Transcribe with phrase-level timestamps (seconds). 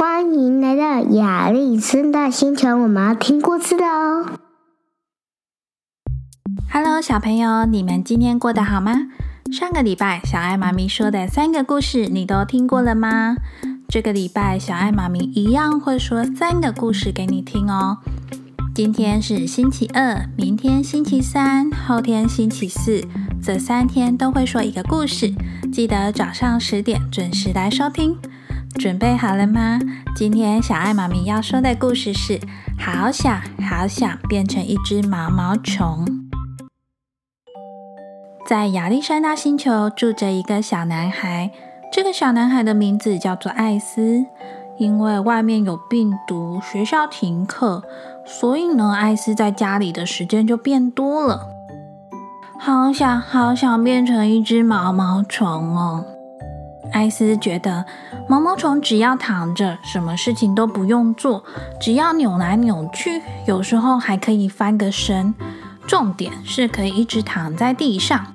[0.00, 4.38] 欢迎来到亚历森大星球，我们要听故事的哦。
[6.72, 9.08] Hello，小朋友，你们今天过得好吗？
[9.52, 13.36] 上个礼拜小爱妈咪说的三个故事，你都听过了吗？
[13.90, 17.98] 这个礼拜小爱妈咪一样会说三个故事给你听哦。
[18.74, 23.04] 今天是星期二，明天星期三，后天星期四，
[23.42, 25.34] 这三天都会说一个故事。
[25.70, 28.16] 记得早上十点准时来收听。
[28.78, 29.78] 准备好了吗？
[30.14, 32.40] 今天小爱妈咪要说的故事是：
[32.78, 36.06] 好想好想变成一只毛毛虫。
[38.46, 41.50] 在亚历山大星球住着一个小男孩，
[41.92, 44.24] 这个小男孩的名字叫做艾斯。
[44.78, 47.82] 因为外面有病毒，学校停课，
[48.24, 51.46] 所以呢，艾斯在家里的时间就变多了。
[52.58, 56.02] 好想好想变成一只毛毛虫哦！
[56.92, 57.84] 艾斯觉得
[58.28, 61.44] 毛毛虫只要躺着，什么事情都不用做，
[61.80, 65.34] 只要扭来扭去，有时候还可以翻个身，
[65.86, 68.34] 重点是可以一直躺在地上。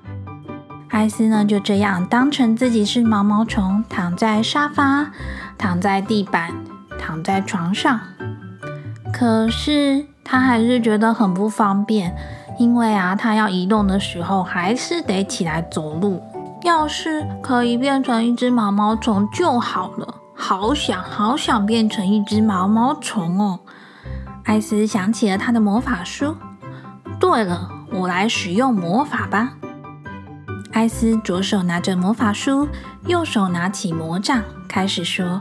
[0.90, 5.12] 艾斯呢就这样当成自己是毛毛虫，躺在沙发，
[5.58, 6.54] 躺在地板，
[6.98, 8.00] 躺在床上。
[9.12, 12.16] 可是他还是觉得很不方便，
[12.58, 16.22] 因为啊，他要移动的时候还是得起来走路。
[16.66, 23.60] 要是可以变成一只毛毛虫就好了，好想好想变成一只毛毛虫哦！
[24.46, 26.36] 艾斯想起了他的魔法书。
[27.20, 29.54] 对了，我来使用魔法吧。
[30.74, 32.68] 艾斯左手拿着魔法书，
[33.06, 35.40] 右手拿起魔杖，开始说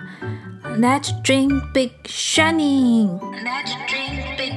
[0.78, 3.18] ：“Let's dream big, shining.
[3.18, 4.52] Let's dream big,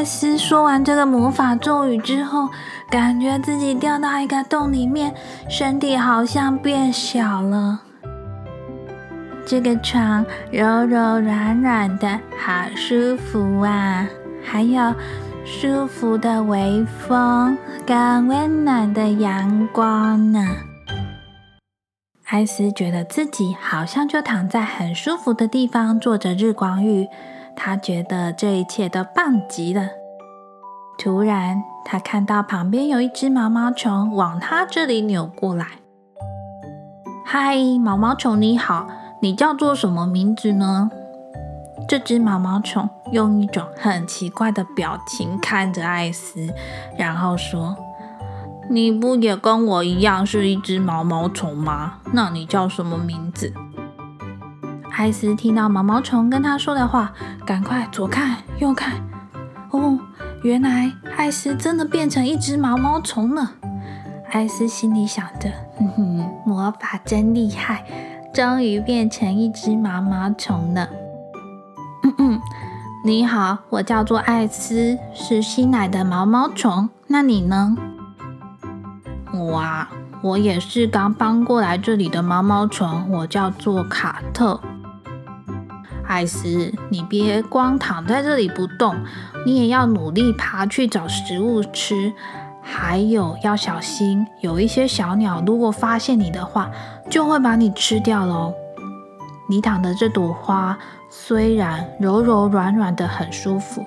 [0.00, 2.48] 艾斯说完这个魔法咒语之后，
[2.88, 5.14] 感觉自己掉到一个洞里面，
[5.46, 7.82] 身体好像变小了。
[9.44, 14.08] 这个床柔柔软软的，好舒服啊！
[14.42, 14.94] 还有。
[15.44, 20.46] 舒服的微风，跟温暖的阳光呢。
[22.24, 27.06] 艾斯觉得自己好像就躺在很舒服的地方，做着日光浴。
[27.62, 29.90] 他觉得这一切都棒极了。
[30.96, 35.66] 突然，他看到旁边有一只毛毛虫往他这里扭过来。
[37.22, 38.88] 嗨，毛毛虫你好，
[39.20, 40.90] 你叫做什么名字呢？
[41.86, 46.48] 这只毛毛虫用一种很奇怪的表情看着艾斯，
[46.96, 47.76] 然后说
[48.70, 51.98] ：“你不也跟我一样是一只毛毛虫吗？
[52.14, 53.52] 那你叫什么名字？”
[54.92, 57.12] 艾斯听到毛毛虫跟他说的话，
[57.46, 58.94] 赶快左看右看，
[59.70, 59.98] 哦，
[60.42, 63.52] 原来艾斯真的变成一只毛毛虫了。
[64.30, 67.84] 艾斯心里想着：“哼哼，魔法真厉害，
[68.32, 70.88] 终于变成一只毛毛虫了。”
[72.04, 72.40] 嗯嗯，
[73.04, 76.88] 你好，我叫做艾斯，是新来的毛毛虫。
[77.06, 77.76] 那你呢？
[79.32, 79.88] 我啊，
[80.22, 84.60] 我也是刚搬过来这里的毛毛虫，我叫做卡特。
[86.10, 88.96] 艾斯，你别光躺在这里不动，
[89.46, 92.12] 你也要努力爬去找食物吃，
[92.60, 96.68] 还有要小心，有一些小鸟如果发现你的话，
[97.08, 98.52] 就会把你吃掉喽。
[99.48, 100.76] 你躺的这朵花
[101.08, 103.86] 虽然柔柔软软的很舒服，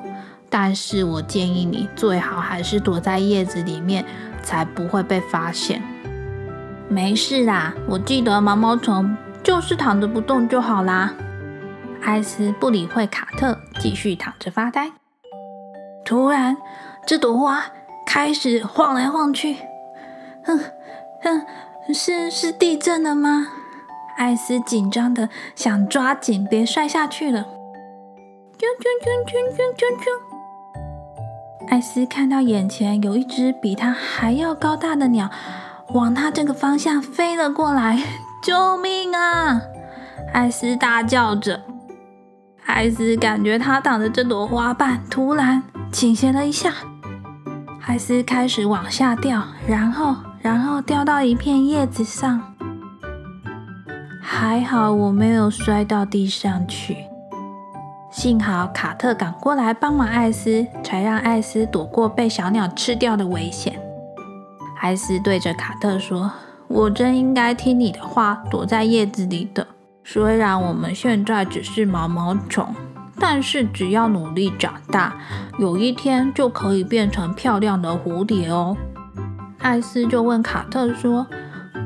[0.49, 4.05] 但是我建议你最好还是躲在叶子里面，
[4.41, 5.83] 才不会被发现。
[6.87, 9.13] 没事啦，我记得毛毛虫
[9.43, 11.13] 就是躺着不动就好啦。
[12.05, 14.91] 艾斯不理会卡特，继续躺着发呆。
[16.05, 16.57] 突然，
[17.07, 17.63] 这朵花
[18.05, 19.55] 开始晃来晃去。
[20.43, 20.59] 哼
[21.21, 21.45] 哼，
[21.93, 23.47] 是是地震了吗？
[24.17, 27.47] 艾斯紧张的想抓紧，别摔下去了。
[28.57, 30.05] 啾啾啾啾啾啾啾！
[31.69, 35.29] 艾斯看到眼前有一只比他还要高大的鸟，
[35.93, 37.97] 往他这个方向飞了过来。
[38.43, 39.61] 救命啊！
[40.33, 41.61] 艾斯大叫着。
[42.65, 45.61] 艾斯感觉他挡的这朵花瓣突然
[45.91, 46.73] 倾斜了一下，
[47.85, 52.41] 艾斯开始往下掉，然后，然后掉到一片叶子上。
[54.21, 56.97] 还好我没有摔到地上去，
[58.09, 63.79] 幸好卡特赶过来帮忙艾斯，才让艾斯躲过被小鸟吃掉的危险。
[64.81, 66.31] 艾斯对着卡特说
[66.67, 69.67] ：“我真应该听你的话，躲在叶子里的。
[70.03, 72.75] 虽然我们现在只是毛毛虫，
[73.19, 75.15] 但是只要努力长大，
[75.59, 78.75] 有一天就可以变成漂亮的蝴蝶哦。”
[79.59, 81.27] 艾斯就问卡特说。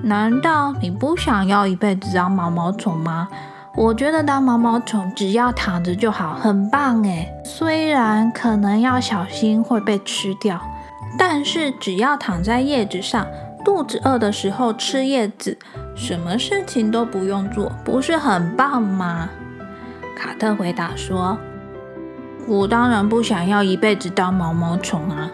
[0.03, 3.27] 难道你不想要一辈子当毛毛虫吗？
[3.75, 7.27] 我觉得当毛毛虫只要躺着就好，很棒诶。
[7.43, 10.61] 虽然可能要小心会被吃掉，
[11.17, 13.25] 但是只要躺在叶子上，
[13.65, 15.57] 肚子饿的时候吃叶子，
[15.97, 19.29] 什么事情都不用做，不是很棒吗？
[20.15, 21.37] 卡特回答说
[22.47, 25.31] ：“我当然不想要一辈子当毛毛虫啊！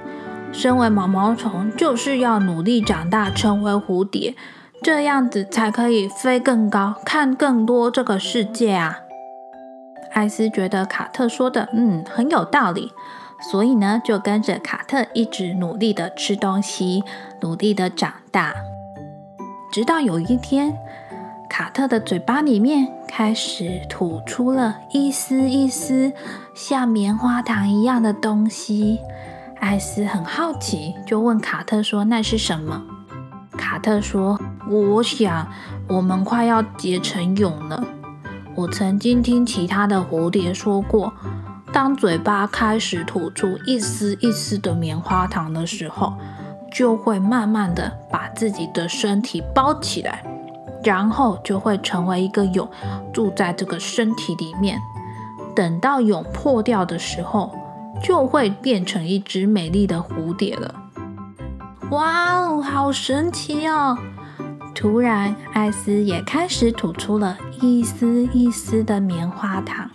[0.51, 4.36] 身为毛毛虫，就是要努力长大，成为蝴蝶。”
[4.81, 9.00] 这样子才可以飞更高，看更多这个世界啊！
[10.13, 12.92] 艾斯觉得卡特说的嗯很有道理，
[13.51, 17.04] 所以呢就跟着卡特一直努力的吃东西，
[17.42, 18.54] 努力的长大。
[19.73, 20.77] 直到有一天，
[21.49, 26.13] 卡特的嘴巴里面开始吐出了一丝一丝
[26.53, 28.99] 像棉花糖一样的东西。
[29.59, 32.83] 艾斯很好奇，就问卡特说：“那是什么？”
[33.57, 34.39] 卡特说。
[34.69, 35.47] 我想，
[35.89, 37.83] 我们快要结成蛹了。
[38.53, 41.11] 我曾经听其他的蝴蝶说过，
[41.73, 46.13] 当嘴巴开始吐出一丝一丝的棉花糖的时候，
[46.73, 50.23] 就会慢慢的把自己的身体包起来，
[50.83, 52.67] 然后就会成为一个蛹，
[53.13, 54.79] 住在这个身体里面。
[55.55, 57.53] 等到蛹破掉的时候，
[58.01, 60.73] 就会变成一只美丽的蝴蝶了。
[61.91, 63.95] 哇哦，好神奇哦！
[64.73, 69.87] 突然，艾斯也开始吐出了一丝一丝的棉花糖。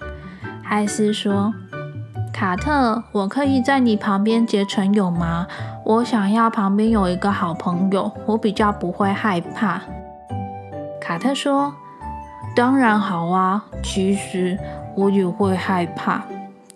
[0.62, 1.52] 艾斯说
[2.32, 5.48] ：“卡特，我可以在你旁边结成蛹吗？
[5.88, 9.80] 我想要旁边有一个好朋友，我比较不会害怕。”
[11.00, 11.72] 卡特说
[12.54, 14.58] ：“当然好啊，其实
[14.94, 16.22] 我也会害怕。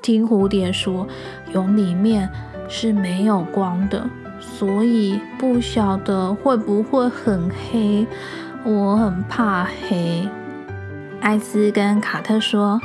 [0.00, 1.06] 听蝴蝶说，
[1.52, 2.26] 蛹里面
[2.70, 4.08] 是没有光的。”
[4.40, 8.06] 所以不晓得会不会很黑，
[8.64, 10.26] 我很怕黑。
[11.20, 12.80] 艾斯跟卡特说：“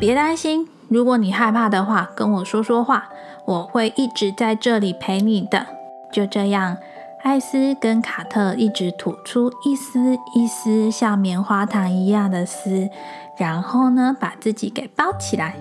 [0.00, 3.08] 别担心，如果你害怕的话，跟我说说话，
[3.50, 5.66] 我会一直在这里陪你的。”
[6.12, 6.76] 就这样，
[7.22, 12.88] 艾斯跟卡特一直吐出一丝一丝像棉花糖一样的丝，
[13.36, 15.56] 然后呢，把自己给包起来。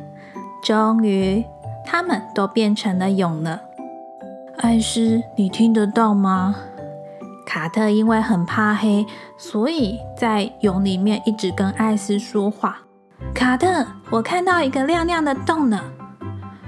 [0.63, 1.43] 终于，
[1.83, 3.61] 他们都变成了蛹了。
[4.57, 6.55] 艾斯，你听得到吗？
[7.45, 9.05] 卡特因为很怕黑，
[9.35, 12.79] 所以在蛹里面一直跟艾斯说话。
[13.33, 15.79] 卡特，我看到一个亮亮的洞呢，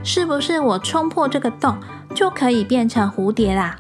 [0.04, 1.78] 是不是我冲破这个洞
[2.16, 3.78] 就可以变成蝴蝶啦？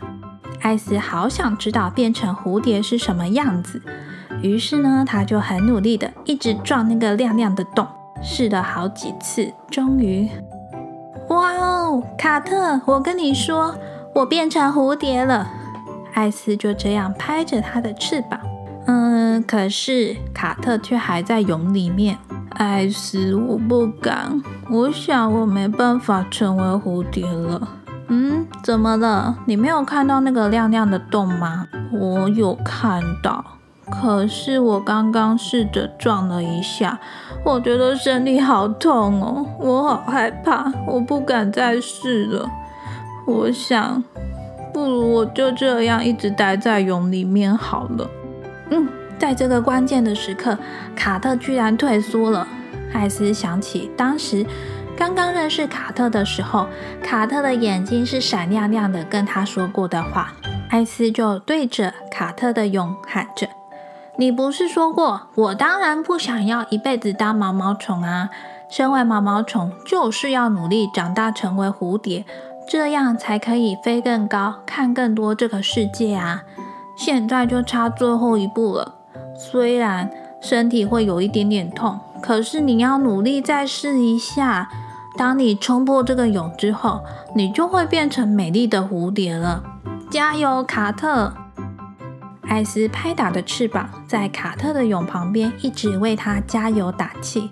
[0.61, 3.81] 艾斯好想知道变成蝴蝶是什么样子，
[4.41, 7.87] 于是呢，他就很努力的一直撞那个亮亮的洞，
[8.21, 10.29] 试了好几次，终于，
[11.29, 13.75] 哇哦，卡特，我跟你说。
[14.13, 15.49] 我变成蝴蝶了，
[16.15, 18.37] 艾斯就这样拍着它的翅膀。
[18.85, 22.17] 嗯，可是卡特却还在蛹里面。
[22.55, 27.67] 艾斯，我不敢，我想我没办法成为蝴蝶了。
[28.07, 29.37] 嗯，怎么了？
[29.45, 31.67] 你没有看到那个亮亮的洞吗？
[31.91, 33.43] 我有看到，
[33.89, 36.99] 可是我刚刚试着撞了一下，
[37.43, 42.49] 我觉得身体好痛哦，我好害怕，我不敢再试了。
[43.25, 44.03] 我想，
[44.73, 48.09] 不如我就这样一直待在蛹里面好了。
[48.71, 48.87] 嗯，
[49.21, 50.57] 在这个关键的时刻，
[50.95, 52.47] 卡特居然退缩了。
[52.91, 54.43] 艾斯想起当时
[54.97, 56.65] 刚刚认识卡特的时候，
[57.03, 60.33] 卡特的眼睛是闪亮亮的，跟他说过的话。
[60.71, 63.47] 艾斯就对着卡特的蛹喊着
[64.17, 68.31] ：“你不是说过，我当然不想要一辈子当毛毛虫啊！
[68.71, 72.25] 身为毛毛虫，就是要努力长大，成为蝴蝶。”
[72.67, 76.41] 这样才可以飞更高，看更多这个世界啊！
[76.97, 78.95] 现在就差最后一步了。
[79.51, 80.09] 虽然
[80.41, 84.69] 身体会有一点点痛，可是你要努力再试一下。
[85.17, 87.03] 当你冲破这个蛹之后，
[87.35, 89.61] 你就会变成美丽的蝴蝶了。
[90.09, 91.33] 加油，卡特！
[92.43, 97.51] 艾斯拍打着翅膀，在卡特的蛹旁边，一直为他加油打气。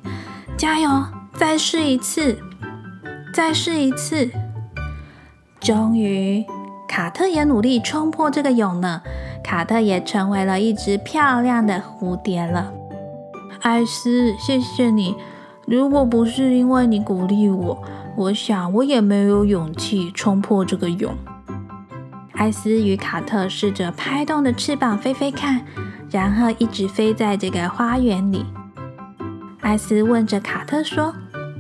[0.56, 0.90] 加油！
[1.34, 2.38] 再试一次，
[3.34, 4.30] 再试一次。
[5.60, 6.46] 终于，
[6.90, 9.04] 卡特也努力冲破这个蛹呢。
[9.44, 12.74] 卡特也成为了一只漂亮的蝴蝶了。
[13.62, 15.16] 艾斯，谢谢你！
[15.68, 17.84] 如果不是因为你鼓励我，
[18.18, 21.16] 我想我也没有勇气冲破这个蛹。
[22.34, 25.62] 艾斯与卡特试着拍动的翅膀飞飞看，
[26.10, 28.44] 然后一直飞在这个花园里。
[29.62, 31.14] 艾斯问着卡特说：“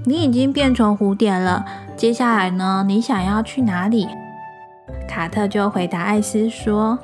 [0.05, 1.63] 你已经变成蝴蝶了。”
[1.95, 2.83] 接下来呢？
[2.87, 4.07] 你想要去哪里？
[5.19, 6.97] 卡特就回答艾斯说：“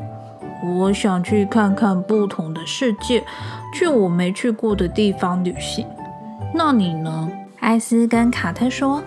[0.80, 3.22] 我想去看看不同的世界，
[3.74, 5.86] 去我没去过的地方旅行。
[6.54, 7.30] 那你呢？
[7.60, 9.04] 艾斯跟卡特说：“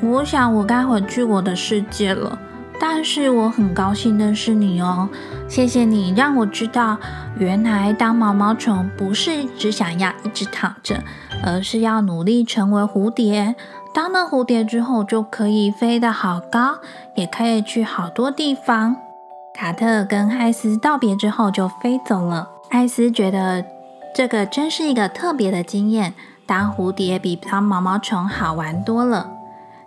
[0.00, 2.38] 我想我该回去我的世界了。
[2.80, 5.10] 但是我很高兴的是你哦，
[5.46, 6.96] 谢谢你让我知道，
[7.36, 11.02] 原来当毛毛虫不是只想要一直躺着，
[11.44, 13.54] 而是要努力成为蝴蝶。
[13.94, 16.78] 当了蝴蝶之后，就可以飞得好高，
[17.14, 18.96] 也可以去好多地方。”
[19.54, 22.48] 卡特跟艾斯道别之后就飞走了。
[22.70, 23.64] 艾斯觉得
[24.14, 26.14] 这个真是一个特别的经验，
[26.46, 29.32] 当蝴蝶比当毛毛虫好玩多了。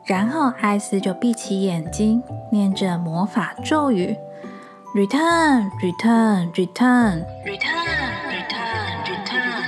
[0.04, 4.18] 然后艾斯就闭起眼睛，念着魔法咒语
[4.96, 9.64] ：Return, return, return, return, return, return。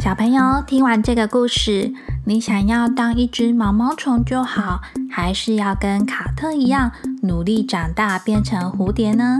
[0.00, 1.92] 小朋友听完这个故事，
[2.30, 6.92] 你想要当一只毛毛虫就好，还是要跟卡特一样？
[7.24, 9.38] 努力长大变成蝴蝶呢？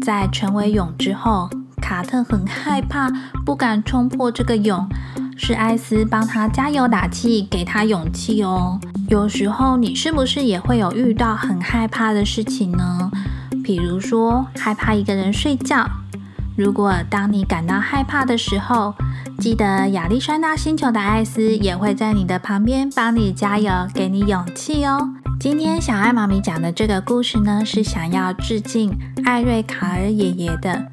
[0.00, 1.50] 在成为蛹之后，
[1.82, 3.10] 卡特很害怕，
[3.44, 4.88] 不敢冲破这个蛹。
[5.36, 8.80] 是艾斯帮他加油打气，给他勇气哦。
[9.08, 13.10] 有时候你是不是也会有遇到很害怕的事情呢？
[13.62, 15.86] 比如说害怕一个人睡觉。
[16.58, 18.92] 如果当你感到害怕的时候，
[19.38, 25.08] 记得亚历山大星球的艾斯也会在你的旁边帮你加油，给你勇气哦。
[25.38, 28.92] 今天小爱妈咪讲的这个故事呢，是想要致敬
[29.24, 30.84] 艾瑞卡尔爷爷的。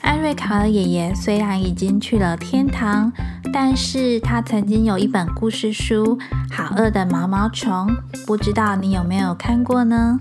[0.00, 3.12] 艾瑞卡尔爷爷虽然已经去了天堂，
[3.52, 6.16] 但是他曾经有一本故事书
[6.50, 7.86] 《好饿的毛毛虫》，
[8.26, 10.18] 不知道你有没有看过呢？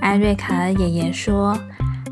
[0.00, 1.54] 艾瑞卡尔爷爷说，《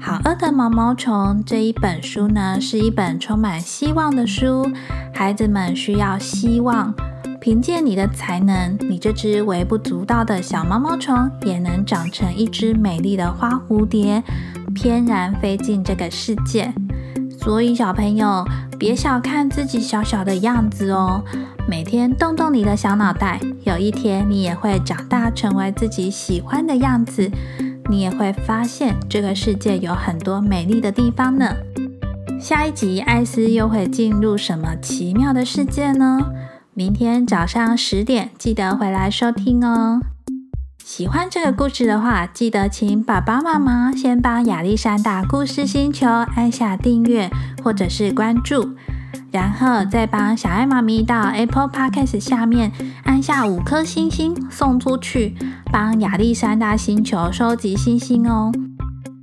[0.04, 1.14] 好饿的毛毛虫》
[1.46, 4.68] 这一本书呢，是一本充满希望的书，
[5.14, 6.92] 孩子们需要希望。
[7.40, 14.20] 凭借你的才能，你这只微不足道的小毛毛虫也能长成一只美丽的花蝴蝶，
[14.74, 16.74] 翩然飞进这个世界。
[17.38, 18.44] 所以，小朋友
[18.76, 21.22] 别小看自己小小的样子哦，
[21.68, 27.30] 每天动动你的小脑袋，有一天你也会长大成为自己喜欢的样子。
[27.90, 31.54] 你也会发现这个世界有很多美丽的地方呢。
[32.40, 36.18] 下一集，艾斯又会进入什么奇妙的世界呢？
[36.74, 40.00] 明天早上十点，记得回来收听哦。
[40.84, 47.30] 喜欢这个故事的话，记得请爸爸妈妈先帮亚历山大故事星球按下订阅
[47.62, 48.74] 或者是关注，
[49.30, 52.72] 然后再帮小爱妈咪到 Apple Podcast 下面
[53.04, 55.34] 按下五颗星星送出去，
[55.72, 58.52] 帮亚历山大星球收集星星哦。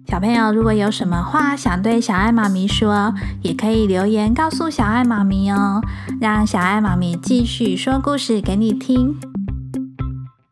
[0.08, 5.82] 小朋友，如果有什么话想对小爱妈咪说，也可以留言告诉小爱妈咪哦，
[6.20, 9.39] 让小爱妈咪继续说故事给你听。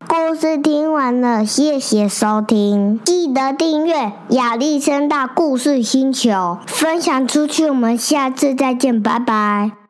[0.07, 7.65] 故事听完了，谢谢收听，记得订阅亚历山大故事星球，分享出去。
[7.69, 9.86] 我们下次再见，拜拜。